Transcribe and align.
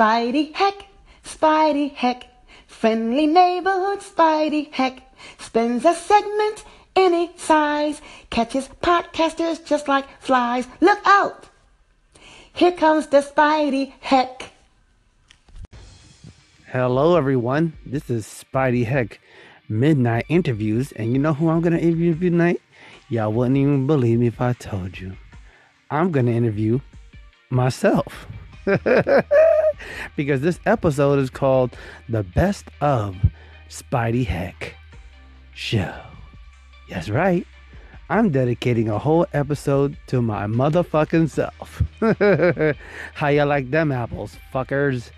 Spidey 0.00 0.54
heck, 0.54 0.86
Spidey 1.22 1.92
heck, 1.92 2.24
friendly 2.66 3.26
neighborhood 3.26 3.98
Spidey 3.98 4.72
heck, 4.72 5.02
spends 5.38 5.84
a 5.84 5.92
segment 5.92 6.64
any 6.96 7.30
size, 7.36 8.00
catches 8.30 8.66
podcasters 8.80 9.62
just 9.62 9.88
like 9.88 10.06
flies. 10.18 10.66
Look 10.80 11.00
out! 11.04 11.50
Here 12.50 12.72
comes 12.72 13.08
the 13.08 13.18
Spidey 13.18 13.92
heck. 14.00 14.52
Hello, 16.68 17.18
everyone. 17.18 17.74
This 17.84 18.08
is 18.08 18.24
Spidey 18.24 18.86
Heck 18.86 19.20
Midnight 19.68 20.24
Interviews, 20.30 20.92
and 20.92 21.12
you 21.12 21.18
know 21.18 21.34
who 21.34 21.50
I'm 21.50 21.60
going 21.60 21.74
to 21.74 21.78
interview 21.78 22.18
tonight? 22.18 22.62
Y'all 23.10 23.34
wouldn't 23.34 23.58
even 23.58 23.86
believe 23.86 24.18
me 24.18 24.28
if 24.28 24.40
I 24.40 24.54
told 24.54 24.98
you. 24.98 25.18
I'm 25.90 26.10
going 26.10 26.24
to 26.24 26.32
interview 26.32 26.80
myself. 27.50 28.26
because 30.16 30.40
this 30.40 30.60
episode 30.66 31.18
is 31.18 31.30
called 31.30 31.76
The 32.08 32.22
Best 32.22 32.66
of 32.80 33.16
Spidey 33.68 34.26
Heck 34.26 34.74
Show. 35.54 35.94
That's 36.88 37.08
right. 37.08 37.46
I'm 38.08 38.30
dedicating 38.30 38.88
a 38.88 38.98
whole 38.98 39.24
episode 39.32 39.96
to 40.08 40.20
my 40.20 40.46
motherfucking 40.46 41.30
self. 41.30 41.82
How 43.14 43.28
you 43.28 43.44
like 43.44 43.70
them 43.70 43.92
apples, 43.92 44.36
fuckers? 44.52 45.10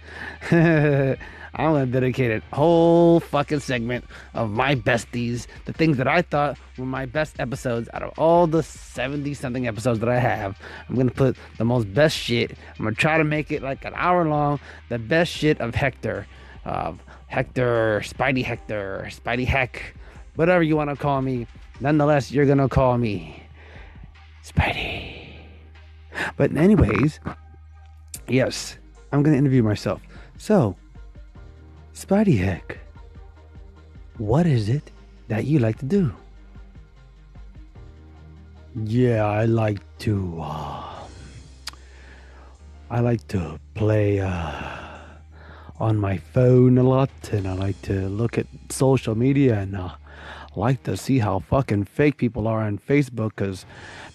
I'm 1.55 1.73
gonna 1.73 1.87
dedicate 1.87 2.43
a 2.51 2.57
whole 2.57 3.21
fucking 3.21 3.61
segment 3.61 4.05
of 4.35 4.51
my 4.51 4.75
besties, 4.75 5.47
the 5.67 5.73
things 5.73 5.99
that 5.99 6.09
I 6.09 6.23
thought 6.23 6.59
were 6.79 6.87
my 6.87 7.05
best 7.05 7.39
episodes 7.39 7.89
out 7.93 8.03
of 8.03 8.19
all 8.19 8.47
the 8.47 8.63
70 8.63 9.35
something 9.35 9.67
episodes 9.67 10.01
that 10.01 10.09
I 10.09 10.19
have. 10.19 10.59
I'm 10.89 10.97
gonna 10.97 11.11
put 11.11 11.37
the 11.59 11.65
most 11.65 11.93
best 11.93 12.17
shit. 12.17 12.53
I'm 12.79 12.85
gonna 12.85 12.97
try 12.97 13.19
to 13.19 13.25
make 13.25 13.53
it 13.53 13.63
like 13.63 13.85
an 13.85 13.93
hour 13.97 14.27
long, 14.27 14.61
the 14.89 14.99
best 14.99 15.31
shit 15.31 15.61
of 15.61 15.75
Hector. 15.75 16.27
Of 16.65 17.01
Hector, 17.27 18.03
Spidey 18.05 18.45
Hector, 18.45 19.09
Spidey 19.11 19.47
Heck, 19.47 19.95
whatever 20.37 20.63
you 20.63 20.77
wanna 20.77 20.97
call 20.97 21.21
me. 21.21 21.47
Nonetheless, 21.81 22.31
you're 22.31 22.47
gonna 22.47 22.69
call 22.69 22.97
me 22.99 23.43
Spidey. 24.45 25.19
But, 26.37 26.57
anyways, 26.57 27.21
yes, 28.29 28.79
I'm 29.11 29.23
gonna 29.23 29.37
interview 29.37 29.63
myself. 29.63 30.01
So, 30.39 30.77
Spidey 31.95 32.39
Heck, 32.39 32.79
what 34.19 34.47
is 34.47 34.69
it 34.69 34.91
that 35.29 35.45
you 35.45 35.59
like 35.59 35.79
to 35.79 35.85
do? 35.85 36.13
Yeah, 38.75 39.27
I 39.27 39.45
like 39.45 39.81
to. 40.01 40.41
Uh, 40.41 40.83
I 42.91 43.01
like 43.01 43.27
to 43.29 43.59
play 43.75 44.21
uh, 44.21 44.63
on 45.79 45.99
my 45.99 46.17
phone 46.19 46.79
a 46.79 46.83
lot, 46.83 47.11
and 47.31 47.47
I 47.47 47.53
like 47.53 47.81
to 47.83 48.09
look 48.09 48.39
at 48.39 48.47
social 48.71 49.15
media 49.15 49.61
and 49.61 49.77
uh, 49.77 49.91
like 50.57 50.83
to 50.85 50.97
see 50.97 51.19
how 51.19 51.41
fucking 51.41 51.85
fake 51.85 52.17
people 52.17 52.49
are 52.49 52.61
on 52.61 52.79
Facebook 52.79 53.31
because 53.37 53.67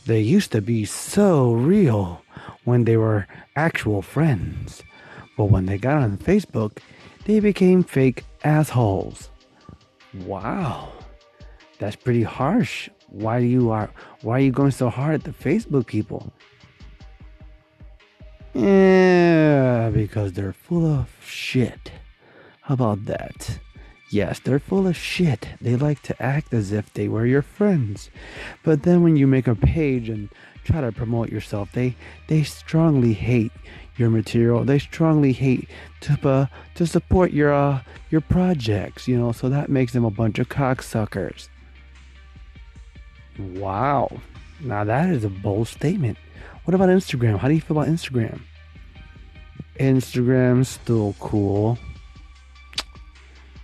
they 0.05 0.19
used 0.19 0.51
to 0.51 0.61
be 0.61 0.85
so 0.85 1.53
real 1.53 2.23
when 2.63 2.83
they 2.85 2.97
were 2.97 3.27
actual 3.55 4.01
friends. 4.01 4.83
But 5.37 5.45
when 5.45 5.67
they 5.67 5.77
got 5.77 6.01
on 6.01 6.17
Facebook, 6.17 6.79
they 7.27 7.41
became 7.41 7.83
fake 7.83 8.23
assholes. 8.45 9.29
Wow. 10.25 10.93
That's 11.77 11.97
pretty 11.97 12.23
harsh. 12.23 12.89
Why 13.09 13.39
you 13.39 13.69
are 13.69 13.89
why 14.21 14.37
are 14.37 14.41
you 14.41 14.51
going 14.51 14.71
so 14.71 14.89
hard 14.89 15.15
at 15.15 15.23
the 15.23 15.31
Facebook 15.31 15.85
people? 15.85 16.31
Yeah, 18.53 19.91
because 19.93 20.33
they're 20.33 20.53
full 20.53 20.85
of 20.85 21.09
shit. 21.21 21.91
How 22.61 22.73
about 22.73 23.05
that? 23.05 23.59
Yes, 24.09 24.39
they're 24.39 24.59
full 24.59 24.87
of 24.87 24.95
shit. 24.95 25.49
They 25.59 25.75
like 25.75 26.01
to 26.03 26.21
act 26.21 26.53
as 26.53 26.71
if 26.71 26.93
they 26.93 27.09
were 27.09 27.25
your 27.25 27.41
friends. 27.41 28.09
But 28.63 28.83
then 28.83 29.03
when 29.03 29.17
you 29.17 29.27
make 29.27 29.47
a 29.47 29.55
page 29.55 30.07
and 30.07 30.29
try 30.63 30.79
to 30.79 30.93
promote 30.93 31.29
yourself, 31.29 31.73
they 31.73 31.95
they 32.27 32.43
strongly 32.43 33.13
hate 33.13 33.51
your 33.97 34.09
material. 34.09 34.63
They 34.63 34.79
strongly 34.79 35.33
hate 35.33 35.69
to 36.01 36.17
uh, 36.27 36.45
to 36.75 36.87
support 36.87 37.31
your 37.31 37.53
uh, 37.53 37.81
your 38.09 38.21
projects, 38.21 39.07
you 39.07 39.17
know, 39.17 39.31
so 39.31 39.49
that 39.49 39.69
makes 39.69 39.93
them 39.93 40.05
a 40.05 40.11
bunch 40.11 40.39
of 40.39 40.49
cocksuckers. 40.49 41.49
Wow. 43.37 44.21
Now 44.61 44.83
that 44.83 45.09
is 45.09 45.23
a 45.23 45.29
bold 45.29 45.67
statement. 45.67 46.17
What 46.65 46.73
about 46.73 46.89
Instagram? 46.89 47.37
How 47.37 47.47
do 47.47 47.53
you 47.53 47.61
feel 47.61 47.77
about 47.77 47.89
Instagram? 47.89 48.41
Instagram's 49.79 50.69
still 50.69 51.15
cool. 51.19 51.77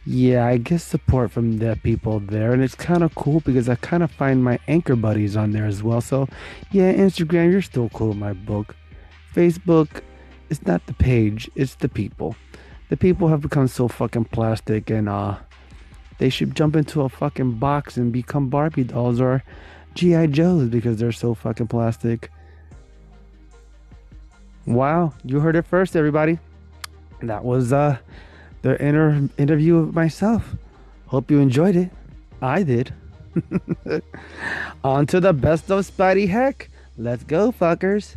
Yeah, 0.06 0.46
I 0.46 0.58
get 0.58 0.82
support 0.82 1.32
from 1.32 1.60
the 1.60 1.80
people 1.82 2.20
there, 2.20 2.52
and 2.52 2.62
it's 2.62 2.76
kind 2.76 3.04
of 3.04 3.16
cool 3.16 3.40
because 3.40 3.70
I 3.70 3.76
kind 3.76 4.04
of 4.04 4.12
find 4.12 4.44
my 4.44 4.60
anchor 4.68 4.98
buddies 4.98 5.38
on 5.38 5.52
there 5.52 5.66
as 5.66 5.82
well. 5.82 6.02
So, 6.02 6.28
yeah, 6.72 6.94
Instagram, 6.94 7.52
you're 7.52 7.62
still 7.62 7.90
cool 7.90 8.12
in 8.12 8.20
my 8.20 8.34
book. 8.34 8.76
Facebook, 9.34 10.02
it's 10.50 10.66
not 10.66 10.86
the 10.86 10.94
page, 10.94 11.50
it's 11.56 11.76
the 11.76 11.90
people. 11.90 12.36
The 12.90 12.98
people 12.98 13.28
have 13.30 13.42
become 13.42 13.68
so 13.68 13.88
fucking 13.88 14.26
plastic, 14.26 14.90
and 14.90 15.10
uh, 15.10 15.38
they 16.20 16.30
should 16.30 16.56
jump 16.56 16.76
into 16.76 17.02
a 17.02 17.10
fucking 17.10 17.54
box 17.54 17.98
and 17.98 18.12
become 18.12 18.50
Barbie 18.50 18.84
dolls 18.84 19.20
or 19.20 19.44
GI 19.96 20.28
Joes 20.28 20.70
because 20.70 20.98
they're 20.98 21.12
so 21.12 21.34
fucking 21.34 21.68
plastic. 21.68 22.32
Wow, 24.66 25.14
you 25.24 25.40
heard 25.40 25.56
it 25.56 25.66
first, 25.66 25.96
everybody. 25.96 26.40
That 27.22 27.44
was 27.44 27.74
uh 27.74 27.98
the 28.62 28.82
inter- 28.82 29.30
interview 29.38 29.78
of 29.78 29.94
myself. 29.94 30.56
Hope 31.08 31.30
you 31.30 31.40
enjoyed 31.40 31.76
it. 31.76 31.92
I 32.42 32.64
did. 32.64 32.94
On 34.84 35.06
to 35.08 35.20
the 35.20 35.34
best 35.34 35.70
of 35.72 35.86
Spidey 35.86 36.28
Heck. 36.28 36.70
Let's 36.98 37.24
go, 37.24 37.52
fuckers. 37.52 38.16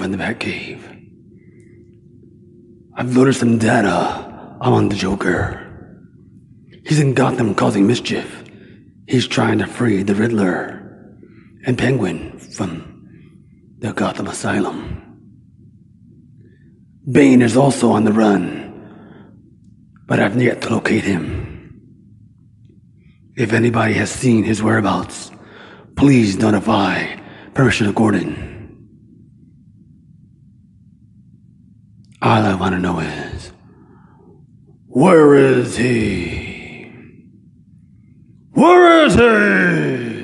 From 0.00 0.12
the 0.12 0.16
Batcave. 0.16 0.80
I've 2.96 3.14
loaded 3.14 3.34
some 3.34 3.58
data 3.58 3.90
uh, 3.90 4.56
on 4.62 4.88
the 4.88 4.96
Joker. 4.96 6.00
He's 6.86 6.98
in 6.98 7.12
Gotham 7.12 7.54
causing 7.54 7.86
mischief. 7.86 8.42
He's 9.06 9.28
trying 9.28 9.58
to 9.58 9.66
free 9.66 10.02
the 10.02 10.14
Riddler 10.14 10.80
and 11.66 11.76
Penguin 11.76 12.38
from 12.38 13.08
the 13.80 13.92
Gotham 13.92 14.26
Asylum. 14.28 15.02
Bane 17.12 17.42
is 17.42 17.54
also 17.54 17.90
on 17.90 18.04
the 18.04 18.14
run, 18.14 19.28
but 20.06 20.18
I've 20.18 20.40
yet 20.40 20.62
to 20.62 20.70
locate 20.70 21.04
him. 21.04 21.78
If 23.36 23.52
anybody 23.52 23.92
has 23.92 24.10
seen 24.10 24.44
his 24.44 24.62
whereabouts, 24.62 25.30
please 25.94 26.38
notify 26.38 27.16
Perishable 27.52 27.92
Gordon. 27.92 28.59
All 32.22 32.42
I 32.42 32.54
want 32.54 32.74
to 32.74 32.78
know 32.78 33.00
is, 33.00 33.50
where 34.88 35.34
is 35.34 35.78
he? 35.78 36.92
Where 38.52 39.06
is 39.06 39.14
he? 39.14 40.20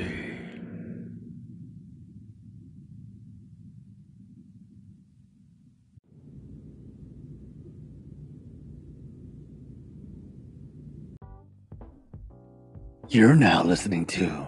You're 13.09 13.35
now 13.35 13.63
listening 13.63 14.05
to 14.07 14.47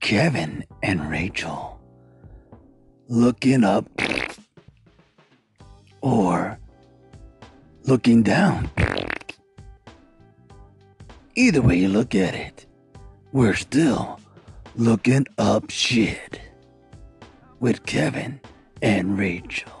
Kevin 0.00 0.64
and 0.82 1.10
Rachel 1.10 1.78
looking 3.08 3.62
up 3.62 3.90
or 6.00 6.58
looking 7.84 8.22
down. 8.22 8.70
Either 11.34 11.62
way 11.62 11.76
you 11.76 11.88
look 11.88 12.14
at 12.14 12.34
it, 12.34 12.66
we're 13.32 13.54
still 13.54 14.18
looking 14.74 15.26
up 15.38 15.70
shit 15.70 16.40
with 17.60 17.84
Kevin 17.86 18.40
and 18.82 19.18
Rachel. 19.18 19.72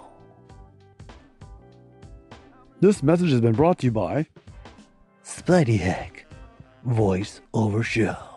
This 2.80 3.02
message 3.02 3.30
has 3.30 3.40
been 3.40 3.54
brought 3.54 3.78
to 3.78 3.86
you 3.86 3.92
by 3.92 4.26
Spidey 5.24 5.78
Heck, 5.78 6.26
voice 6.84 7.40
over 7.54 7.82
show. 7.82 8.35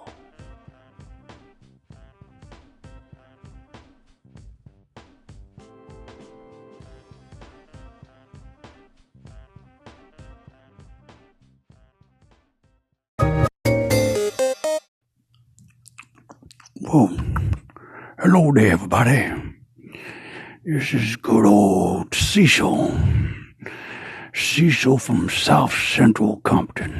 Everybody. 18.91 19.53
This 20.65 20.93
is 20.95 21.15
good 21.17 21.45
old 21.45 22.13
Cecil. 22.13 22.97
Cecil 24.33 24.97
from 24.97 25.29
South 25.29 25.73
Central 25.73 26.37
Compton. 26.37 26.93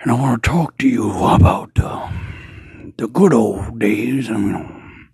And 0.00 0.10
I 0.10 0.14
want 0.14 0.42
to 0.42 0.50
talk 0.50 0.76
to 0.78 0.88
you 0.88 1.10
about 1.10 1.70
uh, 1.78 2.10
the 2.98 3.08
good 3.08 3.32
old 3.32 3.78
days. 3.78 4.28
I 4.28 4.36
mean, 4.36 5.08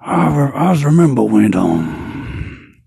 I, 0.00 0.50
I 0.54 0.82
remember 0.82 1.22
when 1.22 1.54
um, 1.54 2.80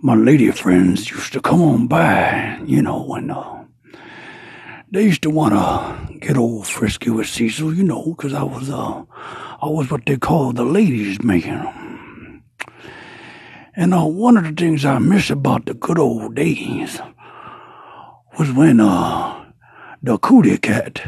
my 0.00 0.14
lady 0.14 0.50
friends 0.52 1.10
used 1.10 1.32
to 1.32 1.40
come 1.40 1.60
on 1.62 1.88
by, 1.88 2.60
you 2.64 2.82
know, 2.82 3.02
when 3.02 3.30
uh, 3.30 3.57
they 4.90 5.04
used 5.04 5.22
to 5.22 5.30
want 5.30 5.54
to 5.54 6.18
get 6.18 6.36
old 6.36 6.66
frisky 6.66 7.10
with 7.10 7.26
Cecil, 7.26 7.74
you 7.74 7.84
know, 7.84 8.14
because 8.16 8.32
I 8.32 8.42
was, 8.42 8.70
uh, 8.70 9.04
I 9.60 9.66
was 9.66 9.90
what 9.90 10.06
they 10.06 10.16
call 10.16 10.52
the 10.52 10.64
ladies' 10.64 11.22
man. 11.22 12.42
And 13.76 13.94
uh, 13.94 14.04
one 14.04 14.36
of 14.36 14.44
the 14.44 14.52
things 14.52 14.84
I 14.84 14.98
miss 14.98 15.30
about 15.30 15.66
the 15.66 15.74
good 15.74 15.98
old 15.98 16.34
days 16.34 17.00
was 18.38 18.50
when 18.52 18.80
uh, 18.80 19.52
the 20.02 20.18
cootie 20.18 20.58
cat 20.58 21.00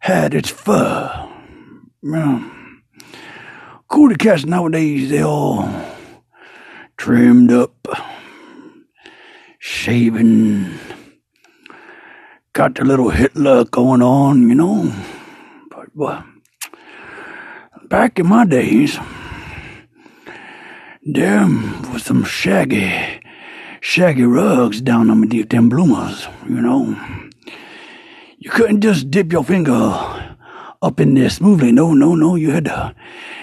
had 0.00 0.34
its 0.34 0.50
fur. 0.50 1.28
Yeah. 2.02 2.50
Cootie 3.88 4.16
cats 4.16 4.44
nowadays, 4.44 5.10
they 5.10 5.22
all 5.22 5.68
trimmed 6.96 7.52
up, 7.52 7.86
shaven, 9.58 10.78
got 12.52 12.74
the 12.74 12.84
little 12.84 13.10
Hitler 13.10 13.64
going 13.64 14.02
on, 14.02 14.48
you 14.48 14.54
know. 14.54 14.92
But 15.70 15.88
well, 15.94 16.24
back 17.88 18.18
in 18.18 18.26
my 18.26 18.44
days, 18.44 18.98
there 21.02 21.46
was 21.92 22.04
some 22.04 22.24
shaggy, 22.24 23.20
shaggy 23.80 24.24
rugs 24.24 24.80
down 24.82 25.10
underneath 25.10 25.48
them 25.48 25.68
bloomers, 25.68 26.28
you 26.46 26.60
know. 26.60 26.96
You 28.38 28.50
couldn't 28.50 28.82
just 28.82 29.10
dip 29.10 29.32
your 29.32 29.44
finger 29.44 29.72
up 30.82 31.00
in 31.00 31.14
there 31.14 31.30
smoothly. 31.30 31.72
No, 31.72 31.94
no, 31.94 32.14
no. 32.14 32.34
You 32.34 32.50
had 32.50 32.66
to, 32.66 32.94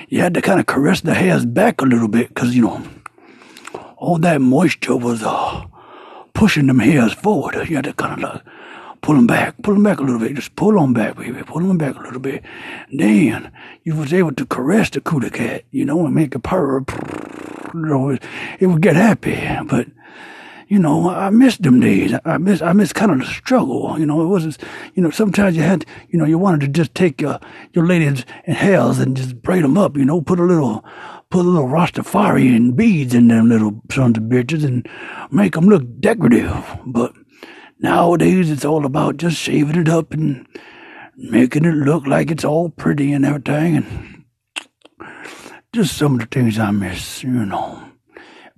you 0.09 0.19
had 0.19 0.33
to 0.35 0.41
kind 0.41 0.59
of 0.59 0.67
caress 0.67 1.01
the 1.01 1.15
hairs 1.15 1.45
back 1.45 1.81
a 1.81 1.85
little 1.85 2.09
bit, 2.09 2.35
cause 2.35 2.53
you 2.53 2.63
know, 2.63 2.83
all 3.97 4.17
that 4.19 4.39
moisture 4.39 4.95
was 4.95 5.23
uh, 5.23 5.65
pushing 6.33 6.67
them 6.67 6.79
hairs 6.79 7.13
forward. 7.13 7.55
You 7.69 7.77
had 7.77 7.85
to 7.85 7.93
kind 7.93 8.13
of 8.13 8.19
like 8.19 8.41
pull 9.01 9.15
them 9.15 9.27
back, 9.27 9.55
pull 9.63 9.73
them 9.73 9.83
back 9.83 9.99
a 9.99 10.03
little 10.03 10.19
bit. 10.19 10.35
Just 10.35 10.55
pull 10.55 10.73
them 10.73 10.93
back, 10.93 11.15
baby. 11.15 11.41
Pull 11.43 11.61
them 11.61 11.77
back 11.77 11.95
a 11.95 12.01
little 12.01 12.19
bit. 12.19 12.43
Then 12.91 13.51
you 13.83 13.95
was 13.95 14.13
able 14.13 14.33
to 14.33 14.45
caress 14.45 14.89
the 14.89 15.01
cootie 15.01 15.29
cat, 15.29 15.63
you 15.71 15.85
know, 15.85 16.05
and 16.05 16.15
make 16.15 16.35
a 16.35 16.39
purr. 16.39 16.83
You 17.73 17.79
know, 17.81 18.09
it, 18.09 18.23
it 18.59 18.67
would 18.67 18.81
get 18.81 18.95
happy, 18.95 19.39
but 19.65 19.87
you 20.69 20.77
know, 20.77 21.09
I 21.09 21.31
miss 21.31 21.57
them 21.57 21.79
days. 21.79 22.13
I 22.25 22.37
miss, 22.37 22.61
I 22.61 22.73
miss 22.73 22.93
kind 22.93 23.11
of 23.11 23.19
the 23.19 23.25
struggle. 23.25 23.97
You 23.99 24.05
know, 24.05 24.21
it 24.21 24.27
wasn't, 24.27 24.59
you 24.93 25.01
know, 25.01 25.09
sometimes 25.09 25.57
you 25.57 25.63
had, 25.63 25.83
you 26.09 26.19
know, 26.19 26.25
you 26.25 26.37
wanted 26.37 26.61
to 26.61 26.67
just 26.67 26.93
take 26.93 27.19
your, 27.19 27.39
your 27.73 27.87
ladies 27.87 28.23
and 28.45 28.55
hairs 28.55 28.99
and 28.99 29.17
just 29.17 29.41
braid 29.41 29.63
them 29.63 29.79
up, 29.79 29.97
you 29.97 30.05
know, 30.05 30.21
put 30.21 30.39
a 30.39 30.43
little, 30.43 30.85
put 31.31 31.43
a 31.43 31.49
little 31.49 31.67
Rastafari 31.67 32.55
and 32.55 32.75
beads 32.75 33.15
in 33.15 33.29
them 33.29 33.49
little 33.49 33.81
sons 33.91 34.17
of 34.19 34.25
bitches 34.25 34.63
and 34.63 34.87
make 35.31 35.53
them 35.53 35.65
look 35.65 35.83
decorative. 35.99 36.63
But 36.85 37.13
nowadays 37.79 38.51
it's 38.51 38.65
all 38.65 38.85
about 38.85 39.17
just 39.17 39.37
shaving 39.37 39.77
it 39.77 39.89
up 39.89 40.13
and 40.13 40.45
making 41.15 41.65
it 41.65 41.75
look 41.75 42.05
like 42.05 42.31
it's 42.31 42.45
all 42.45 42.69
pretty 42.69 43.11
and 43.11 43.25
everything. 43.25 43.77
And 43.77 44.23
just 45.73 45.97
some 45.97 46.15
of 46.15 46.21
the 46.21 46.25
things 46.27 46.59
I 46.59 46.71
miss, 46.71 47.23
you 47.23 47.45
know. 47.45 47.83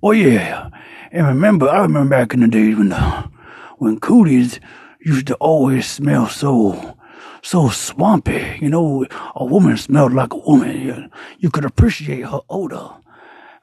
Oh 0.02 0.12
yeah. 0.12 0.70
And 1.10 1.26
remember, 1.26 1.68
I 1.68 1.82
remember 1.82 2.10
back 2.10 2.34
in 2.34 2.40
the 2.40 2.48
days 2.48 2.76
when 2.76 2.88
the, 2.88 3.30
when 3.78 4.00
cooties 4.00 4.60
used 5.04 5.26
to 5.28 5.34
always 5.34 5.88
smell 5.88 6.26
so, 6.28 6.96
so 7.42 7.68
swampy. 7.68 8.58
You 8.60 8.70
know, 8.70 9.06
a 9.34 9.44
woman 9.44 9.76
smelled 9.76 10.12
like 10.12 10.32
a 10.32 10.38
woman. 10.38 10.80
You, 10.80 11.10
you 11.38 11.50
could 11.50 11.64
appreciate 11.64 12.22
her 12.22 12.40
odor. 12.48 12.90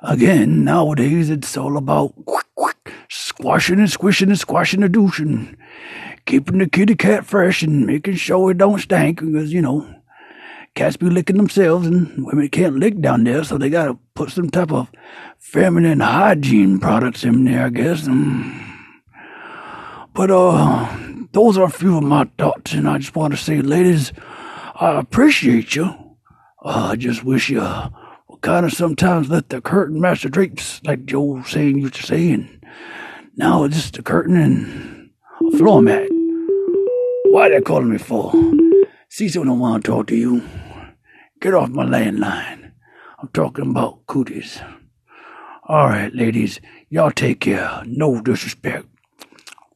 Again, 0.01 0.63
nowadays 0.63 1.30
it's 1.30 1.57
all 1.57 1.75
about 1.75 2.13
squashing 3.10 3.80
and 3.80 3.90
squishing 3.90 4.30
and 4.30 4.40
squashing 4.40 4.81
and 4.81 4.94
douching, 4.94 5.57
keeping 6.25 6.60
the 6.60 6.69
kitty 6.69 6.96
cat 6.96 7.25
fresh 7.25 7.63
and 7.63 7.86
making 7.86 8.16
sure 8.16 8.51
it 8.51 8.57
don't 8.57 8.80
stink 8.80 9.19
because, 9.19 9.51
you 9.51 9.62
know, 9.62 9.94
cats 10.74 10.96
be 10.96 11.10
licking 11.10 11.36
themselves 11.36 11.86
and 11.86 12.25
women 12.25 12.48
can't 12.48 12.78
lick 12.78 13.01
down 13.01 13.25
there, 13.25 13.44
so 13.44 13.57
they 13.57 13.69
gotta 13.69 13.98
put 14.16 14.30
some 14.30 14.50
type 14.50 14.72
of 14.72 14.90
feminine 15.38 16.00
hygiene 16.00 16.80
products 16.80 17.25
in 17.25 17.44
there, 17.44 17.66
I 17.66 17.69
guess. 17.69 18.07
Mm. 18.07 18.68
But, 20.13 20.31
uh, 20.31 20.98
those 21.34 21.57
are 21.57 21.66
a 21.66 21.69
few 21.69 21.98
of 21.98 22.04
my 22.04 22.30
thoughts, 22.38 22.72
and 22.74 22.88
I 22.88 23.00
just 23.00 23.16
want 23.16 23.34
to 23.34 23.38
say, 23.38 23.62
ladies, 23.62 24.13
I 24.75 24.98
appreciate 24.98 25.75
you. 25.75 25.86
Uh, 26.63 26.92
I 26.92 26.96
just 26.96 27.24
wish 27.24 27.50
you 27.50 27.62
kind 28.41 28.65
of 28.65 28.74
sometimes 28.74 29.30
let 29.30 29.50
the 29.50 29.62
curtain 29.62 30.00
match 30.00 30.24
the 30.24 30.30
drapes, 30.30 30.81
like 30.83 31.13
old 31.13 31.45
saying 31.47 31.80
used 31.80 31.95
to 31.95 32.03
say, 32.03 32.31
and 32.31 32.65
now 33.36 33.63
it's 33.63 33.75
just 33.75 33.97
a 33.97 34.03
curtain 34.03 34.38
and 34.38 35.09
a 35.53 35.57
floor 35.57 35.81
mat. 35.81 36.07
Why 37.31 37.50
they 37.50 37.62
calling 37.62 37.89
me 37.89 37.97
for? 37.97 38.33
Cecil 39.09 39.44
don't 39.44 39.59
want 39.59 39.83
to 39.83 39.91
talk 39.91 40.07
to 40.07 40.15
you. 40.15 40.44
Get 41.41 41.53
off 41.53 41.69
my 41.69 41.86
landline. 41.86 42.71
I'm 43.19 43.30
talking 43.33 43.69
about 43.69 44.06
cooties. 44.07 44.59
All 45.68 45.88
right, 45.88 46.13
ladies, 46.13 46.59
y'all 46.89 47.12
take 47.12 47.41
care. 47.41 47.83
No 47.86 48.21
disrespect. 48.21 48.86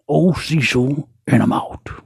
Old 0.07 0.37
Cecil, 0.37 1.07
and 1.27 1.43
I'm 1.43 1.53
out. 1.53 2.02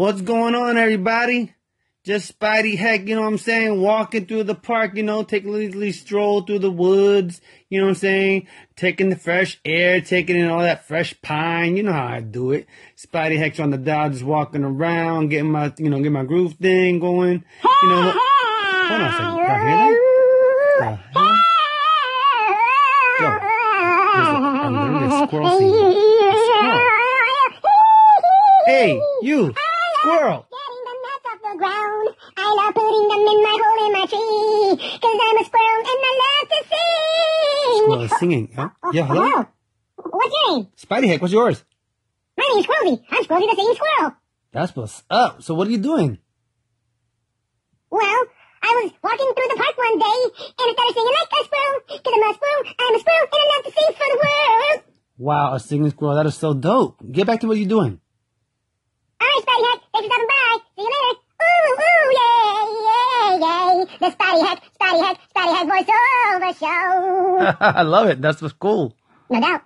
What's 0.00 0.22
going 0.22 0.54
on, 0.54 0.78
everybody? 0.78 1.52
Just 2.06 2.38
Spidey 2.38 2.74
Heck, 2.78 3.06
you 3.06 3.16
know 3.16 3.20
what 3.20 3.26
I'm 3.26 3.36
saying? 3.36 3.82
Walking 3.82 4.24
through 4.24 4.44
the 4.44 4.54
park, 4.54 4.92
you 4.94 5.02
know, 5.02 5.24
taking 5.24 5.50
a 5.50 5.52
leisurely 5.52 5.92
stroll 5.92 6.40
through 6.40 6.60
the 6.60 6.70
woods, 6.70 7.42
you 7.68 7.78
know 7.78 7.84
what 7.84 7.90
I'm 7.90 7.96
saying? 7.96 8.48
Taking 8.76 9.10
the 9.10 9.16
fresh 9.16 9.60
air, 9.62 10.00
taking 10.00 10.36
in 10.36 10.48
all 10.48 10.60
that 10.60 10.88
fresh 10.88 11.20
pine, 11.20 11.76
you 11.76 11.82
know 11.82 11.92
how 11.92 12.06
I 12.06 12.20
do 12.20 12.52
it. 12.52 12.66
Spidey 12.96 13.36
Heck's 13.36 13.60
on 13.60 13.68
the 13.68 13.76
just 13.76 14.22
walking 14.22 14.64
around, 14.64 15.28
getting 15.28 15.50
my, 15.50 15.70
you 15.76 15.90
know, 15.90 15.98
getting 15.98 16.12
my 16.12 16.24
groove 16.24 16.54
thing 16.54 16.98
going. 16.98 17.44
You 17.82 17.88
know, 17.90 18.14
hold 18.14 19.02
on 19.02 19.06
a 19.06 19.12
second. 19.12 19.38
I 19.50 19.58
hear 19.68 19.76
that? 20.80 20.96
Yo, 23.20 23.28
I'm 24.64 24.72
literally 24.76 25.06
a 25.08 25.26
squirrel. 25.26 25.46
A 25.46 25.50
squirrel. 26.46 26.86
Hey, 28.66 29.02
you, 29.22 29.52
squirrel. 30.00 30.46
Getting 30.50 30.82
the 30.88 30.94
nuts 31.04 31.26
off 31.30 31.40
the 31.44 31.54
ground. 31.58 32.06
I 32.36 32.46
love 32.56 32.74
putting 32.74 33.06
them 33.10 33.22
in 33.30 33.38
my 33.44 33.56
hole 33.60 33.80
in 33.86 33.92
my 33.92 34.04
tree. 34.08 34.98
Cause 35.00 35.18
I'm 35.20 35.38
a 35.38 35.44
squirrel 35.44 35.82
and 35.90 36.00
I 36.08 36.12
love 36.24 36.46
to 36.50 36.58
sing. 36.70 37.84
Squirrel 37.84 38.02
is 38.02 38.18
singing. 38.18 38.52
Huh? 38.56 38.68
Oh, 38.82 38.92
yeah, 38.92 39.04
hello? 39.06 39.22
Hello. 39.28 39.46
What's 39.96 40.34
your 40.34 40.56
name? 40.56 40.68
Spidey 40.76 41.08
Heck, 41.08 41.20
what's 41.20 41.32
yours? 41.32 41.64
My 42.36 42.48
name's 42.54 42.66
Squirrelsy. 42.66 43.04
I'm 43.10 43.24
Squirrelsy 43.24 43.50
the 43.50 43.56
singing 43.56 43.74
squirrel. 43.76 44.12
That's 44.52 44.74
what's 44.74 45.02
up. 45.10 45.42
So 45.42 45.54
what 45.54 45.68
are 45.68 45.70
you 45.70 45.78
doing? 45.78 46.18
Well, 47.90 48.24
I 48.62 48.82
was 48.82 48.92
walking 49.02 49.32
through 49.34 49.48
the 49.50 49.56
park 49.56 49.76
one 49.76 49.98
day 49.98 50.20
and 50.40 50.66
I 50.68 50.72
started 50.72 50.94
singing 50.94 51.14
like 51.18 51.30
a 51.30 51.44
squirrel. 51.44 51.80
Cause 51.88 52.14
I'm 52.14 52.30
a 52.30 52.34
squirrel, 52.34 52.62
I'm 52.78 52.94
a 52.94 52.98
squirrel 53.00 53.26
and 53.32 53.40
I 53.40 53.56
love 53.56 53.64
to 53.64 53.72
sing 53.72 53.94
for 53.94 54.08
the 54.10 54.18
world. 54.24 54.82
Wow, 55.18 55.54
a 55.54 55.60
singing 55.60 55.90
squirrel. 55.90 56.16
That 56.16 56.26
is 56.26 56.34
so 56.36 56.54
dope. 56.54 57.00
Get 57.12 57.26
back 57.26 57.40
to 57.40 57.46
what 57.46 57.58
you're 57.58 57.68
doing. 57.68 58.00
Spidey 60.00 60.30
Heck. 60.30 60.62
Thanks 60.76 60.76
for. 60.76 60.76
See 60.76 60.82
you 60.82 60.90
later. 60.90 61.20
Ooh, 61.42 61.72
ooh, 61.80 62.08
yay, 62.18 62.64
yay, 62.88 63.32
yay. 63.40 63.84
The 63.98 64.10
Spidey 64.16 64.42
Heck, 64.46 64.58
Spidey 64.74 65.00
Heck, 65.04 65.16
Spidey 65.34 65.52
Heck 65.56 65.66
voiceover 65.68 66.52
show. 66.58 67.56
I 67.60 67.82
love 67.82 68.08
it. 68.08 68.20
That's 68.20 68.42
what's 68.42 68.54
cool. 68.54 68.96
No 69.28 69.40
doubt. 69.40 69.62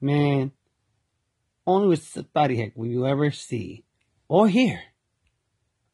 Man, 0.00 0.52
only 1.66 1.88
with 1.88 2.02
Spidey 2.02 2.56
Heck 2.58 2.76
will 2.76 2.86
you 2.86 3.06
ever 3.06 3.30
see 3.30 3.84
or 4.28 4.48
hear 4.48 4.80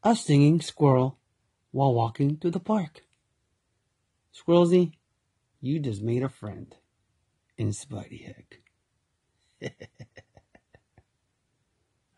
a 0.03 0.15
singing 0.15 0.61
squirrel 0.61 1.17
while 1.71 1.93
walking 1.93 2.37
through 2.37 2.51
the 2.51 2.59
park. 2.59 3.03
Squirrelsy, 4.35 4.93
you 5.61 5.79
just 5.79 6.01
made 6.01 6.23
a 6.23 6.29
friend 6.29 6.75
in 7.57 7.69
Spidey 7.69 8.25
Heck. 8.25 8.59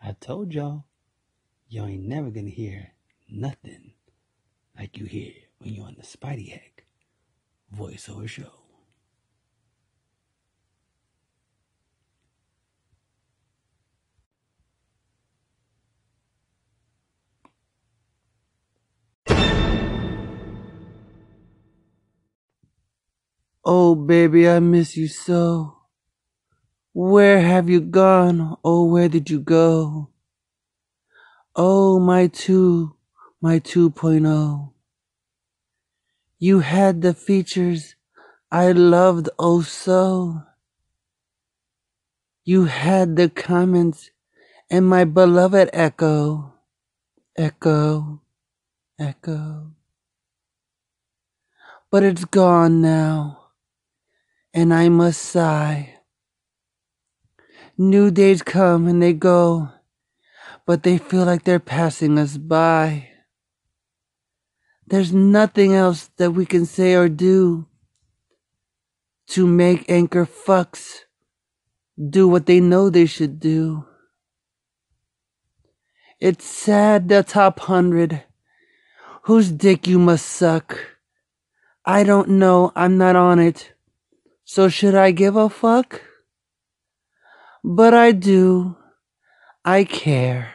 I 0.02 0.12
told 0.20 0.54
y'all, 0.54 0.86
you 1.68 1.84
ain't 1.84 2.04
never 2.04 2.30
gonna 2.30 2.50
hear 2.50 2.92
nothing 3.30 3.94
like 4.78 4.98
you 4.98 5.06
hear 5.06 5.32
when 5.60 5.74
you're 5.74 5.86
on 5.86 5.96
the 5.98 6.04
Spidey 6.04 6.50
Heck 6.50 6.86
voiceover 7.76 8.28
show. 8.28 8.52
Oh, 23.68 23.96
baby, 23.96 24.48
I 24.48 24.60
miss 24.60 24.96
you 24.96 25.08
so. 25.08 25.78
Where 26.94 27.42
have 27.42 27.68
you 27.68 27.82
gone? 27.82 28.58
Oh, 28.64 28.86
where 28.86 29.10
did 29.10 29.30
you 29.32 29.40
go? 29.40 30.12
Oh, 31.58 32.00
my 32.00 32.28
two, 32.28 32.98
my 33.42 33.60
2.0. 33.60 34.74
You 36.38 36.60
had 36.60 37.02
the 37.02 37.14
features 37.14 37.96
I 38.52 38.74
loved 38.74 39.30
oh 39.40 39.62
so. 39.62 40.44
You 42.44 42.66
had 42.66 43.16
the 43.16 43.30
comments 43.30 44.12
and 44.70 44.86
my 44.86 45.06
beloved 45.06 45.70
echo, 45.72 46.56
echo, 47.38 48.22
echo. 49.00 49.72
But 51.90 52.04
it's 52.04 52.26
gone 52.26 52.82
now, 52.82 53.52
and 54.54 54.74
I 54.74 54.90
must 54.90 55.22
sigh. 55.22 56.00
New 57.78 58.12
days 58.12 58.42
come 58.42 58.88
and 58.88 59.02
they 59.02 59.14
go, 59.14 59.70
but 60.66 60.84
they 60.84 60.98
feel 60.98 61.26
like 61.26 61.44
they're 61.44 61.60
passing 61.60 62.18
us 62.18 62.38
by. 62.38 63.10
There's 64.88 65.14
nothing 65.14 65.74
else 65.74 66.10
that 66.18 66.32
we 66.32 66.46
can 66.46 66.66
say 66.66 66.94
or 66.96 67.10
do 67.10 67.68
to 69.28 69.48
make 69.48 69.90
anchor 69.90 70.26
fucks 70.26 71.02
do 71.98 72.28
what 72.28 72.46
they 72.46 72.60
know 72.60 72.90
they 72.90 73.06
should 73.06 73.40
do. 73.40 73.86
It's 76.20 76.46
sad 76.46 77.10
the 77.10 77.24
top 77.24 77.60
hundred, 77.62 78.24
whose 79.24 79.52
dick 79.52 79.88
you 79.88 80.00
must 80.00 80.26
suck. 80.26 80.80
I 81.86 82.04
don't 82.04 82.30
know, 82.30 82.72
I'm 82.76 82.98
not 82.98 83.16
on 83.16 83.40
it. 83.40 83.74
So 84.44 84.70
should 84.70 84.96
I 84.96 85.12
give 85.12 85.36
a 85.36 85.50
fuck? 85.50 86.02
But 87.64 87.94
I 87.94 88.12
do. 88.12 88.78
I 89.64 89.84
care. 89.84 90.55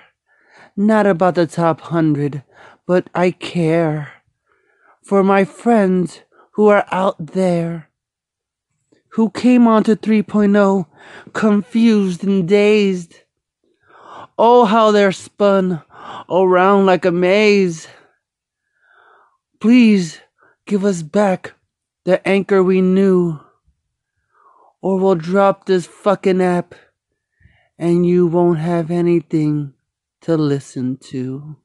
Not 0.81 1.07
about 1.07 1.35
the 1.35 1.47
top 1.47 1.83
hundred, 1.93 2.43
but 2.87 3.11
I 3.15 3.33
care. 3.33 4.13
For 5.03 5.23
my 5.23 5.45
friends 5.45 6.23
who 6.53 6.69
are 6.69 6.87
out 6.91 7.17
there 7.19 7.91
who 9.11 9.29
came 9.29 9.69
onto 9.69 9.95
3.0 9.95 10.87
confused 11.35 12.25
and 12.25 12.49
dazed. 12.49 13.15
Oh, 14.39 14.65
how 14.65 14.91
they're 14.91 15.13
spun 15.13 15.83
around 16.31 16.87
like 16.87 17.05
a 17.05 17.11
maze. 17.11 17.87
Please 19.61 20.23
give 20.65 20.83
us 20.83 21.03
back 21.03 21.53
the 22.05 22.27
anchor 22.27 22.63
we 22.63 22.81
knew, 22.81 23.39
or 24.81 24.99
we'll 24.99 25.15
drop 25.15 25.67
this 25.67 25.85
fucking 25.85 26.41
app 26.41 26.75
and 27.79 28.07
you 28.07 28.27
won't 28.27 28.61
have 28.61 28.91
anything 28.91 29.75
to 30.23 30.37
listen 30.37 30.99
to. 30.99 31.57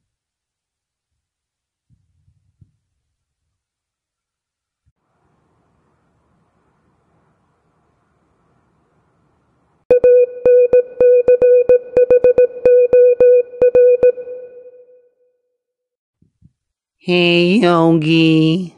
Hey, 16.98 17.60
Yogi. 17.60 18.78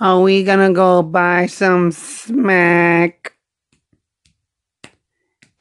Are 0.00 0.20
we 0.22 0.44
gonna 0.44 0.72
go 0.72 1.02
buy 1.02 1.46
some 1.46 1.92
smack? 1.92 3.34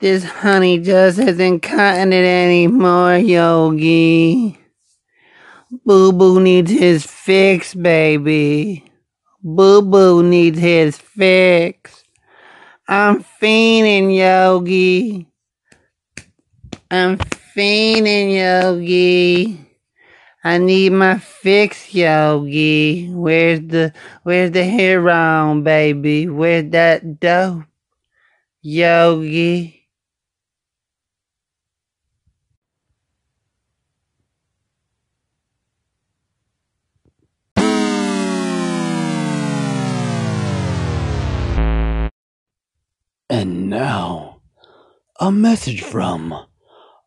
This 0.02 0.24
honey 0.24 0.80
just 0.80 1.20
isn't 1.20 1.60
cutting 1.60 2.12
it 2.12 2.26
anymore, 2.26 3.18
Yogi. 3.18 4.58
Boo 5.86 6.12
Boo 6.12 6.40
needs 6.40 6.72
his 6.72 7.06
fix, 7.06 7.76
baby. 7.76 8.84
Boo 9.44 9.84
Boo 9.84 10.24
needs 10.24 10.58
his 10.58 10.98
fix. 10.98 12.04
I'm 12.88 13.24
fiending, 13.24 14.18
Yogi. 14.18 15.28
I'm 16.90 17.20
fiending, 17.20 18.34
Yogi. 18.34 19.70
I 20.44 20.58
need 20.58 20.94
my 20.94 21.20
fix, 21.20 21.94
Yogi. 21.94 23.12
Where's 23.14 23.60
the 23.60 23.94
where's 24.24 24.50
the 24.50 24.64
heroin, 24.64 25.62
baby? 25.62 26.28
Where's 26.28 26.72
that 26.72 27.20
dope? 27.20 27.66
Yogi. 28.64 29.81
And 43.32 43.70
now, 43.70 44.42
a 45.18 45.32
message 45.32 45.84
from 45.84 46.36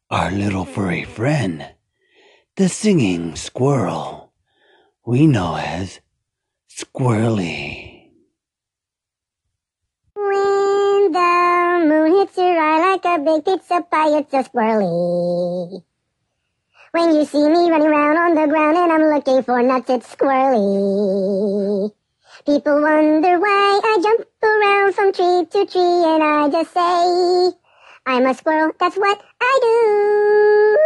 our 0.08 0.30
little 0.30 0.64
furry 0.64 1.04
friend, 1.04 1.68
the 2.56 2.70
singing 2.70 3.36
squirrel 3.36 4.32
we 5.04 5.26
know 5.26 5.56
as 5.56 6.00
Squirrely. 6.70 8.08
When 10.14 11.12
the 11.12 11.84
moon 11.92 12.16
hits 12.16 12.38
your 12.38 12.58
eye 12.58 12.96
like 12.96 13.04
a 13.04 13.18
big 13.22 13.44
pizza 13.44 13.82
pie, 13.82 14.16
it's 14.16 14.32
a 14.32 14.48
squirrely. 14.48 15.84
When 16.92 17.14
you 17.16 17.26
see 17.26 17.46
me 17.50 17.68
running 17.68 17.88
around 17.88 18.16
on 18.16 18.34
the 18.34 18.46
ground 18.48 18.78
and 18.78 18.90
I'm 18.90 19.12
looking 19.12 19.42
for 19.42 19.60
nuts, 19.62 19.90
it's 19.90 20.16
squirrely. 20.16 21.92
People 22.46 22.82
wonder 22.82 23.38
why 23.38 23.80
I 23.84 24.00
jump 24.02 24.28
around 24.42 24.94
from 24.94 25.12
tree 25.12 25.46
to 25.50 25.66
tree 25.70 25.80
and 25.80 26.22
I 26.22 26.50
just 26.50 26.74
say, 26.74 27.58
I'm 28.04 28.26
a 28.26 28.34
squirrel, 28.34 28.72
that's 28.80 28.96
what 28.96 29.22
I 29.40 29.60
do. 29.62 30.78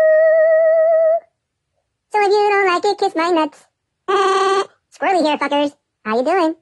So 2.13 2.21
if 2.23 2.29
you 2.29 2.51
don't 2.51 2.69
like 2.69 2.85
it, 2.85 2.99
kiss 2.99 3.17
my 3.17 3.31
nuts. 3.31 3.67
Squirrely 4.95 5.23
here, 5.27 5.39
fuckers. 5.39 5.75
How 6.05 6.19
you 6.19 6.25
doing? 6.25 6.55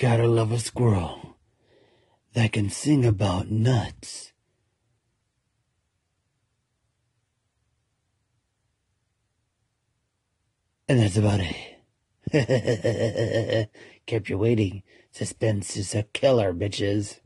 Gotta 0.00 0.26
love 0.26 0.52
a 0.52 0.58
squirrel 0.58 1.36
that 2.34 2.52
can 2.52 2.70
sing 2.70 3.04
about 3.04 3.50
nuts. 3.50 4.32
And 10.88 11.00
that's 11.00 11.16
about 11.18 11.40
it. 12.32 13.70
Kept 14.06 14.28
you 14.30 14.38
waiting. 14.38 14.82
Suspense 15.12 15.76
is 15.76 15.94
a 15.94 16.04
killer, 16.04 16.54
bitches. 16.54 17.20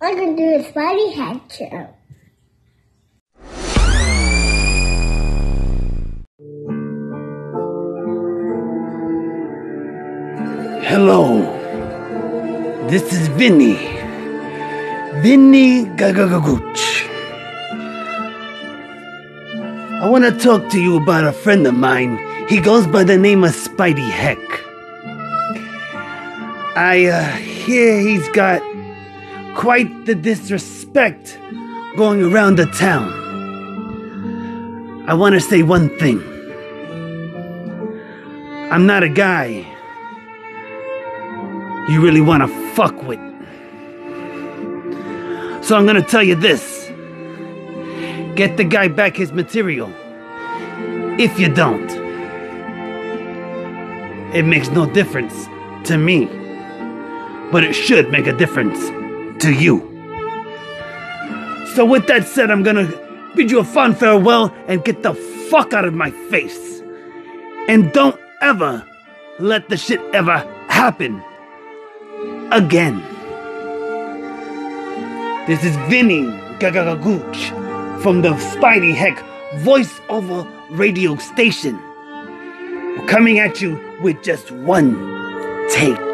I'm 0.00 0.16
gonna 0.16 0.36
do 0.36 0.56
a 0.60 0.64
Spidey 0.64 1.14
Heck 1.14 1.52
show. 1.52 1.94
Hello. 10.88 11.42
This 12.88 13.12
is 13.12 13.28
Vinny. 13.28 13.74
Vinny 15.20 15.84
Gagagagooch. 15.84 17.06
I 20.00 20.08
want 20.08 20.24
to 20.24 20.32
talk 20.32 20.70
to 20.70 20.80
you 20.80 20.96
about 20.96 21.24
a 21.24 21.32
friend 21.32 21.66
of 21.66 21.74
mine. 21.74 22.16
He 22.48 22.58
goes 22.58 22.86
by 22.86 23.04
the 23.04 23.18
name 23.18 23.44
of 23.44 23.50
Spidey 23.50 24.08
Heck. 24.08 24.38
I 26.74 27.04
uh, 27.04 27.32
hear 27.36 28.00
he's 28.00 28.26
got 28.30 28.62
quite 29.54 30.06
the 30.06 30.14
disrespect 30.14 31.38
going 31.98 32.22
around 32.22 32.56
the 32.56 32.64
town. 32.64 33.12
I 35.06 35.12
want 35.12 35.34
to 35.34 35.40
say 35.40 35.62
one 35.62 35.90
thing. 35.98 36.22
I'm 38.72 38.86
not 38.86 39.02
a 39.02 39.10
guy 39.10 39.66
you 41.88 42.00
really 42.02 42.20
want 42.20 42.42
to 42.42 42.48
fuck 42.74 43.02
with. 43.02 43.18
So 45.64 45.76
I'm 45.76 45.86
gonna 45.86 46.02
tell 46.02 46.22
you 46.22 46.34
this 46.34 46.78
get 48.34 48.56
the 48.56 48.64
guy 48.64 48.88
back 48.88 49.16
his 49.16 49.32
material. 49.32 49.92
if 51.18 51.40
you 51.40 51.48
don't. 51.52 51.90
It 54.32 54.44
makes 54.44 54.68
no 54.68 54.86
difference 54.86 55.46
to 55.88 55.98
me, 55.98 56.26
but 57.50 57.64
it 57.64 57.72
should 57.72 58.10
make 58.12 58.28
a 58.28 58.32
difference 58.32 58.78
to 59.42 59.52
you. 59.52 59.80
So, 61.74 61.84
with 61.84 62.06
that 62.06 62.28
said, 62.28 62.50
I'm 62.50 62.62
gonna 62.62 62.86
bid 63.34 63.50
you 63.50 63.58
a 63.58 63.64
fond 63.64 63.98
farewell 63.98 64.54
and 64.68 64.84
get 64.84 65.02
the 65.02 65.14
fuck 65.50 65.72
out 65.72 65.84
of 65.84 65.94
my 65.94 66.10
face. 66.30 66.80
And 67.68 67.92
don't 67.92 68.20
ever 68.40 68.84
let 69.40 69.68
the 69.68 69.76
shit 69.76 70.00
ever 70.14 70.38
happen 70.68 71.22
again. 72.50 73.00
This 75.46 75.64
is 75.64 75.76
Vinny 75.88 76.22
Gagagagooch 76.58 78.02
from 78.02 78.22
the 78.22 78.30
Spidey 78.30 78.94
Heck 78.94 79.18
voiceover 79.62 80.50
radio 80.70 81.16
station. 81.16 81.78
We're 82.96 83.06
coming 83.06 83.38
at 83.38 83.60
you 83.60 83.78
with 84.02 84.22
just 84.22 84.50
one 84.50 84.94
take. 85.70 86.07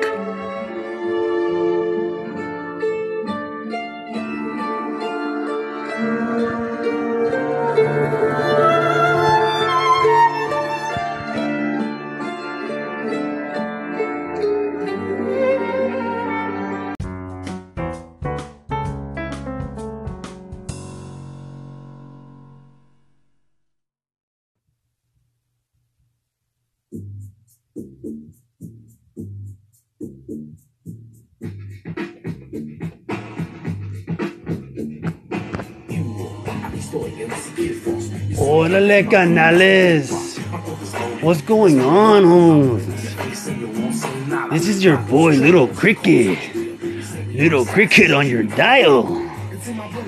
Órale, 38.94 39.10
canales. 39.10 40.38
What's 41.20 41.42
going 41.42 41.80
on, 41.80 42.24
Holmes? 42.24 42.86
This 44.52 44.68
is 44.68 44.84
your 44.84 44.98
boy, 44.98 45.32
Little 45.32 45.66
Cricket. 45.66 46.38
Little 47.34 47.64
Cricket 47.64 48.12
on 48.12 48.28
your 48.28 48.44
dial. 48.44 49.20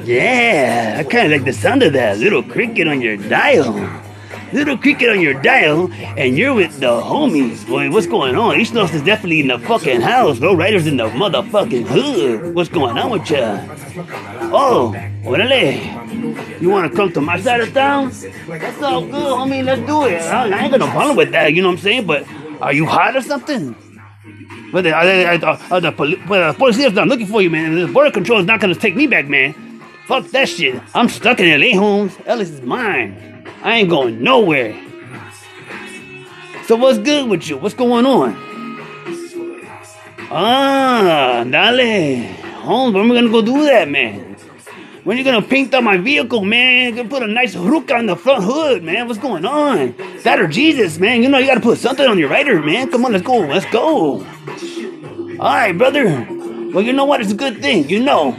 Yeah, 0.04 0.98
I 1.00 1.04
kind 1.04 1.32
of 1.32 1.32
like 1.32 1.44
the 1.44 1.52
sound 1.52 1.82
of 1.82 1.94
that. 1.94 2.18
Little 2.18 2.44
Cricket 2.44 2.86
on 2.86 3.00
your 3.00 3.16
dial. 3.16 3.74
Little 4.52 4.78
Cricket 4.78 5.10
on 5.10 5.20
your 5.20 5.40
dial, 5.42 5.92
and 5.92 6.36
you're 6.36 6.54
with 6.54 6.78
the 6.80 7.00
homies. 7.00 7.66
Boy, 7.66 7.90
what's 7.90 8.06
going 8.06 8.36
on? 8.36 8.58
East 8.60 8.74
North 8.74 8.94
is 8.94 9.02
definitely 9.02 9.40
in 9.40 9.48
the 9.48 9.58
fucking 9.58 10.00
house. 10.00 10.38
Low 10.40 10.54
Riders 10.54 10.86
in 10.86 10.96
the 10.96 11.08
motherfucking 11.08 11.86
hood. 11.86 12.54
What's 12.54 12.68
going 12.68 12.96
on 12.96 13.10
with 13.10 13.28
ya? 13.30 13.60
Oh, 14.52 14.94
órale. 15.24 16.60
You 16.60 16.70
want 16.70 16.90
to 16.90 16.96
come 16.96 17.12
to 17.12 17.20
my 17.20 17.40
side 17.40 17.60
of 17.60 17.72
town? 17.74 18.10
That's 18.48 18.82
all 18.82 19.02
good, 19.02 19.12
homie. 19.12 19.64
Let's 19.64 19.82
do 19.82 20.04
it. 20.06 20.22
I 20.22 20.62
ain't 20.62 20.70
got 20.70 20.80
no 20.80 20.86
problem 20.90 21.16
with 21.16 21.32
that. 21.32 21.52
You 21.52 21.62
know 21.62 21.68
what 21.68 21.78
I'm 21.78 21.82
saying? 21.82 22.06
But 22.06 22.26
are 22.60 22.72
you 22.72 22.86
hot 22.86 23.16
or 23.16 23.22
something? 23.22 23.74
But 24.72 24.82
the, 24.82 24.96
uh, 24.96 25.38
uh, 25.42 25.58
uh, 25.70 25.80
the, 25.80 25.92
poli- 25.92 26.20
but 26.26 26.52
the 26.52 26.58
police 26.58 26.78
is 26.78 26.92
not 26.92 27.08
looking 27.08 27.26
for 27.26 27.40
you, 27.42 27.50
man. 27.50 27.74
The 27.74 27.86
border 27.86 28.10
control 28.10 28.40
is 28.40 28.46
not 28.46 28.60
gonna 28.60 28.74
take 28.74 28.96
me 28.96 29.06
back, 29.06 29.28
man. 29.28 29.54
Fuck 30.06 30.28
that 30.28 30.48
shit. 30.48 30.80
I'm 30.94 31.08
stuck 31.08 31.40
in 31.40 31.60
LA, 31.60 31.76
Holmes. 31.76 32.16
Ellis 32.26 32.50
is 32.50 32.62
mine. 32.62 33.44
I 33.64 33.78
ain't 33.78 33.90
going 33.90 34.22
nowhere. 34.22 34.80
So 36.66 36.76
what's 36.76 36.98
good 36.98 37.28
with 37.28 37.48
you? 37.48 37.56
What's 37.56 37.74
going 37.74 38.06
on? 38.06 38.36
Ah, 40.30 41.44
dale. 41.44 42.22
Holmes, 42.62 42.94
when 42.94 43.08
we 43.08 43.16
gonna 43.16 43.30
go 43.30 43.42
do 43.42 43.64
that, 43.64 43.88
man? 43.88 44.36
When 45.02 45.18
you 45.18 45.24
gonna 45.24 45.42
paint 45.42 45.74
up 45.74 45.82
my 45.82 45.96
vehicle, 45.96 46.44
man? 46.44 46.94
Gonna 46.94 47.08
put 47.08 47.24
a 47.24 47.26
nice 47.26 47.54
hook 47.54 47.90
on 47.90 48.06
the 48.06 48.14
front 48.14 48.44
hood, 48.44 48.84
man. 48.84 49.08
What's 49.08 49.18
going 49.18 49.44
on? 49.44 49.96
That 50.22 50.38
or 50.38 50.46
Jesus, 50.46 50.98
man. 50.98 51.24
You 51.24 51.28
know 51.28 51.38
you 51.38 51.46
gotta 51.46 51.60
put 51.60 51.78
something 51.78 52.06
on 52.06 52.16
your 52.16 52.28
rider, 52.28 52.62
man. 52.62 52.92
Come 52.92 53.04
on, 53.04 53.12
let's 53.12 53.24
go. 53.24 53.38
Let's 53.38 53.66
go. 53.72 54.24
Alright, 55.38 55.76
brother. 55.76 56.26
Well, 56.72 56.84
you 56.84 56.92
know 56.92 57.06
what? 57.06 57.20
It's 57.20 57.32
a 57.32 57.36
good 57.36 57.60
thing. 57.60 57.88
You 57.88 58.04
know. 58.04 58.36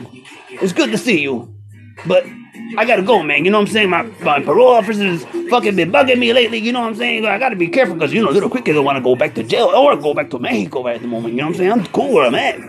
It's 0.49 0.73
good 0.73 0.91
to 0.91 0.97
see 0.97 1.19
you. 1.21 1.56
But 2.05 2.25
I 2.77 2.85
gotta 2.85 3.01
go, 3.01 3.23
man. 3.23 3.45
You 3.45 3.51
know 3.51 3.59
what 3.59 3.67
I'm 3.67 3.73
saying? 3.73 3.89
My, 3.89 4.03
my 4.03 4.41
parole 4.41 4.69
officer's 4.69 5.23
fucking 5.49 5.75
been 5.75 5.91
bugging 5.91 6.19
me 6.19 6.33
lately. 6.33 6.59
You 6.59 6.71
know 6.71 6.81
what 6.81 6.89
I'm 6.89 6.95
saying? 6.95 7.25
I 7.25 7.39
gotta 7.39 7.55
be 7.55 7.67
careful 7.67 7.95
because, 7.95 8.13
you 8.13 8.23
know, 8.23 8.29
little 8.29 8.49
quicker 8.49 8.73
don't 8.73 8.85
wanna 8.85 9.01
go 9.01 9.15
back 9.15 9.35
to 9.35 9.43
jail 9.43 9.67
or 9.67 9.95
go 9.95 10.13
back 10.13 10.29
to 10.31 10.39
Mexico 10.39 10.83
right 10.83 10.95
at 10.95 11.01
the 11.01 11.07
moment. 11.07 11.33
You 11.33 11.41
know 11.41 11.47
what 11.47 11.53
I'm 11.53 11.57
saying? 11.57 11.71
I'm 11.71 11.85
cool 11.87 12.13
where 12.13 12.27
I'm 12.27 12.35
at. 12.35 12.59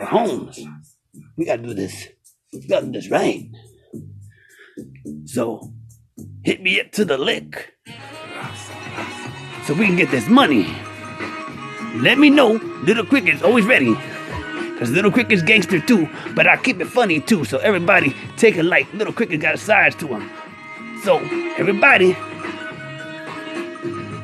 At 0.00 0.08
home. 0.08 0.50
We 1.36 1.44
gotta 1.44 1.62
do 1.62 1.74
this. 1.74 2.08
We 2.52 2.66
gotta 2.66 2.86
do 2.86 2.92
this 2.92 3.10
right. 3.10 3.50
So, 5.26 5.72
hit 6.42 6.62
me 6.62 6.80
up 6.80 6.92
to 6.92 7.04
the 7.04 7.18
lick. 7.18 7.74
So 9.64 9.74
we 9.74 9.86
can 9.86 9.96
get 9.96 10.10
this 10.10 10.28
money. 10.28 10.66
Let 11.96 12.18
me 12.18 12.30
know. 12.30 12.52
Little 12.84 13.04
Quick 13.04 13.26
is 13.26 13.42
always 13.42 13.66
ready. 13.66 13.96
Cause 14.80 14.90
Little 14.90 15.12
Quick 15.12 15.30
is 15.30 15.42
gangster 15.42 15.78
too, 15.78 16.08
but 16.34 16.46
I 16.46 16.56
keep 16.56 16.80
it 16.80 16.86
funny 16.86 17.20
too. 17.20 17.44
So 17.44 17.58
everybody 17.58 18.16
take 18.38 18.56
a 18.56 18.62
like 18.62 18.90
Little 18.94 19.12
Quick 19.12 19.38
got 19.38 19.54
a 19.54 19.58
size 19.58 19.94
to 19.96 20.06
him. 20.06 20.30
So 21.04 21.18
everybody, 21.58 22.16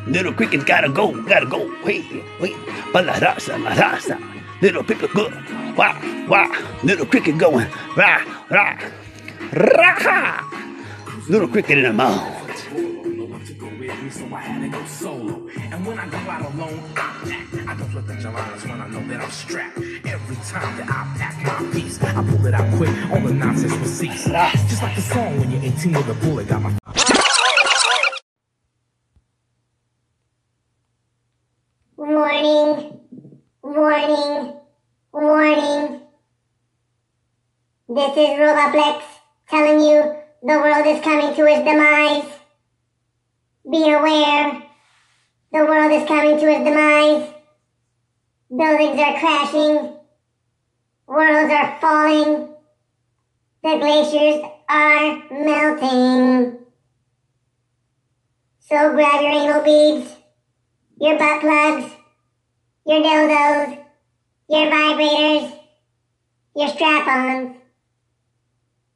Little 0.06 0.32
Cricket's 0.32 0.64
gotta 0.64 0.88
go, 0.88 1.22
gotta 1.24 1.44
go. 1.44 1.70
Wait, 1.84 2.04
wait. 2.40 2.56
But 2.90 3.04
la 3.04 3.12
raza, 3.14 3.62
la 3.62 3.72
raza. 3.72 4.18
Little 4.62 4.82
Cricket 4.82 5.10
good. 5.12 5.34
Wah, 5.76 6.00
wah. 6.26 6.50
Little 6.82 7.04
Cricket 7.04 7.36
going. 7.36 7.68
Rah, 7.94 8.24
rah. 8.50 8.78
Rah. 9.52 10.42
Little 11.28 11.48
Cricket 11.48 11.76
in 11.76 11.84
the 11.84 11.92
mouth. 11.92 12.95
So 13.86 14.26
I 14.34 14.40
had 14.40 14.62
to 14.62 14.68
go 14.68 14.84
solo. 14.86 15.46
And 15.56 15.86
when 15.86 15.96
I 15.96 16.08
go 16.08 16.16
out 16.16 16.44
alone, 16.52 16.82
I 16.96 17.20
pack. 17.24 17.68
I 17.68 17.76
don't 17.76 17.88
flip 17.90 18.06
the 18.06 18.14
gelatos 18.14 18.68
when 18.68 18.80
I 18.80 18.88
know 18.88 19.06
that 19.06 19.20
I'm 19.20 19.30
strapped. 19.30 19.78
Every 19.78 20.36
time 20.36 20.76
that 20.78 20.88
I 20.88 21.14
pack 21.16 21.62
my 21.62 21.72
piece, 21.72 22.02
I 22.02 22.12
pull 22.14 22.46
it 22.46 22.54
out 22.54 22.74
quick. 22.76 22.90
All 23.12 23.20
the 23.20 23.32
nonsense 23.32 23.72
will 23.74 23.86
cease. 23.86 24.24
Just 24.24 24.82
like 24.82 24.96
the 24.96 25.02
song 25.02 25.38
when 25.38 25.52
you're 25.52 25.62
18 25.62 25.92
with 25.92 26.08
a 26.08 26.14
bullet 26.14 26.48
got 26.48 26.62
my 26.62 26.76
Warning, 31.96 33.00
warning, 33.62 34.56
warning. 35.12 36.00
This 37.88 38.10
is 38.16 38.38
Roboplex 38.40 39.02
telling 39.48 39.80
you 39.80 40.16
the 40.42 40.58
world 40.58 40.86
is 40.86 41.00
coming 41.04 41.36
to 41.36 41.46
its 41.46 41.62
demise. 41.64 42.45
Be 43.68 43.92
aware, 43.92 44.62
the 45.52 45.58
world 45.58 45.90
is 45.90 46.06
coming 46.06 46.38
to 46.38 46.46
its 46.46 46.64
demise. 46.64 47.34
Buildings 48.48 49.00
are 49.00 49.18
crashing, 49.18 49.92
worlds 51.08 51.52
are 51.52 51.76
falling, 51.80 52.48
the 53.64 53.76
glaciers 53.78 54.44
are 54.68 55.20
melting. 55.32 56.58
So 58.60 58.92
grab 58.92 59.20
your 59.20 59.32
anal 59.32 59.62
beads, 59.64 60.14
your 61.00 61.18
butt 61.18 61.40
plugs, 61.40 61.90
your 62.86 63.00
dildos, 63.00 63.78
your 64.48 64.66
vibrators, 64.70 65.58
your 66.54 66.68
strap-ons, 66.68 67.56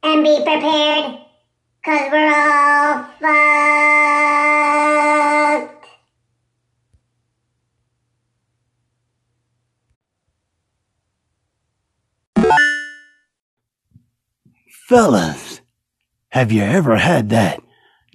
and 0.01 0.23
be 0.23 0.37
prepared, 0.37 1.19
cause 1.83 2.09
we're 2.09 2.33
all 2.33 3.03
fucked. 3.19 4.00
Fellas, 14.87 15.61
have 16.29 16.51
you 16.51 16.63
ever 16.63 16.97
had 16.97 17.29
that 17.29 17.61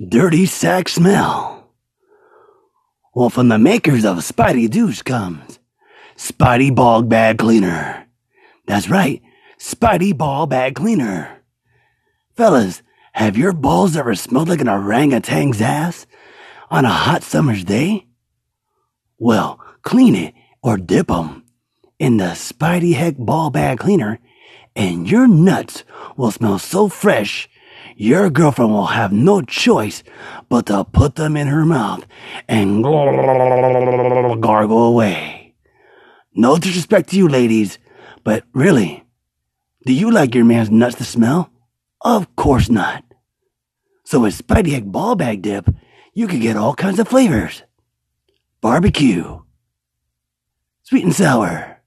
dirty 0.09 0.47
sack 0.47 0.89
smell? 0.89 1.73
Well, 3.15 3.31
from 3.31 3.49
the 3.49 3.59
makers 3.59 4.05
of 4.05 4.19
Spidey 4.19 4.69
Douche 4.71 5.03
comes 5.03 5.59
Spidey 6.17 6.75
Bog 6.75 7.09
Bag 7.09 7.39
Cleaner. 7.39 8.07
That's 8.67 8.91
right, 8.91 9.23
Spidey 9.59 10.17
Ball 10.17 10.47
Bag 10.47 10.75
Cleaner. 10.75 11.41
Fellas, 12.37 12.83
have 13.13 13.39
your 13.39 13.53
balls 13.53 13.97
ever 13.97 14.15
smelled 14.15 14.49
like 14.51 14.61
an 14.61 14.69
orangutan's 14.69 15.63
ass 15.63 16.07
on 16.71 16.85
a 16.85 16.91
hot 16.91 17.23
summer's 17.23 17.65
day? 17.65 18.07
Well, 19.19 19.59
clean 19.81 20.15
it 20.15 20.35
or 20.63 20.77
dip 20.77 21.11
'em 21.11 21.45
in 21.99 22.19
the 22.19 22.35
Spidey 22.35 22.95
Heck 22.95 23.17
Ball 23.17 23.49
Bag 23.49 23.79
Cleaner, 23.79 24.19
and 24.77 25.11
your 25.11 25.27
nuts 25.27 25.83
will 26.17 26.31
smell 26.31 26.59
so 26.59 26.89
fresh 26.89 27.49
your 27.97 28.29
girlfriend 28.29 28.73
will 28.73 28.87
have 28.87 29.11
no 29.11 29.41
choice 29.41 30.03
but 30.51 30.67
to 30.67 30.85
put 30.85 31.15
them 31.15 31.37
in 31.37 31.47
her 31.47 31.65
mouth 31.65 32.07
and 32.47 32.83
gargle 34.43 34.85
away. 34.85 35.55
No 36.35 36.59
disrespect 36.59 37.09
to 37.11 37.17
you 37.17 37.27
ladies, 37.27 37.79
but 38.23 38.45
really, 38.53 39.05
do 39.87 39.95
you 39.95 40.11
like 40.11 40.35
your 40.35 40.45
man's 40.45 40.71
nuts 40.71 40.97
to 40.97 41.05
smell? 41.05 41.51
Of 42.03 42.37
course 42.37 42.69
not. 42.69 43.03
So 44.05 44.21
with 44.21 44.37
Spidey 44.47 44.73
Heck 44.73 44.85
Ball 44.85 45.17
Bag 45.17 45.41
Dip, 45.41 45.67
you 46.13 46.29
can 46.29 46.41
get 46.41 46.57
all 46.57 46.75
kinds 46.75 46.99
of 46.99 47.09
flavors. 47.09 47.63
Barbecue, 48.61 49.41
sweet 50.83 51.05
and 51.05 51.15
sour, 51.15 51.81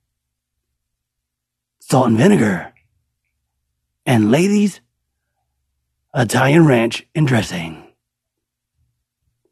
salt 1.80 2.08
and 2.08 2.18
vinegar, 2.18 2.74
and 4.06 4.32
ladies, 4.32 4.82
Italian 6.16 6.66
ranch 6.66 7.08
and 7.14 7.28
dressing. 7.28 7.88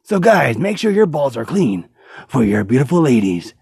So 0.02 0.18
guys, 0.18 0.58
make 0.58 0.78
sure 0.78 0.90
your 0.90 1.06
balls 1.06 1.36
are 1.36 1.44
clean 1.44 1.88
for 2.28 2.42
your 2.42 2.64
beautiful 2.64 3.00
ladies 3.00 3.54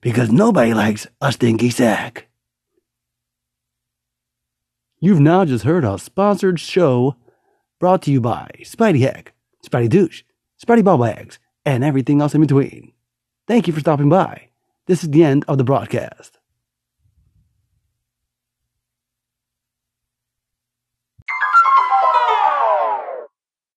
because 0.00 0.32
nobody 0.32 0.74
likes 0.74 1.06
a 1.20 1.32
stinky 1.32 1.70
sack. 1.70 2.28
You've 5.00 5.20
now 5.20 5.44
just 5.44 5.64
heard 5.64 5.84
a 5.84 5.98
sponsored 5.98 6.60
show 6.60 7.16
brought 7.78 8.02
to 8.02 8.12
you 8.12 8.20
by 8.20 8.48
Spidey 8.62 9.00
Heck, 9.00 9.32
Spidey 9.66 9.88
Douche, 9.88 10.22
Spidey 10.64 10.84
Bags, 10.84 11.38
and 11.64 11.82
everything 11.82 12.20
else 12.20 12.34
in 12.34 12.40
between. 12.40 12.92
Thank 13.48 13.66
you 13.66 13.72
for 13.72 13.80
stopping 13.80 14.08
by. 14.08 14.48
This 14.86 15.02
is 15.02 15.10
the 15.10 15.24
end 15.24 15.44
of 15.48 15.58
the 15.58 15.64
broadcast. 15.64 16.38